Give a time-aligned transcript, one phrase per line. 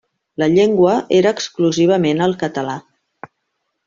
[0.43, 2.79] La llengua era exclusivament el català.